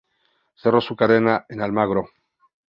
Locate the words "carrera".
0.95-1.45